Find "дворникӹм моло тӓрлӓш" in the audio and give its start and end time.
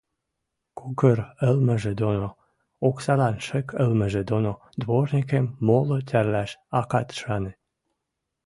4.81-6.51